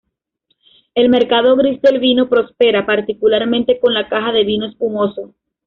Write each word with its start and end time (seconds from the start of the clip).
El 0.95 1.09
mercado 1.09 1.55
gris 1.55 1.79
del 1.83 1.99
vino 1.99 2.27
prospera, 2.27 2.87
particularmente 2.87 3.79
con 3.79 3.93
la 3.93 4.09
caja 4.09 4.31
de 4.31 4.43
vino 4.43 4.65
espumoso. 4.65 5.35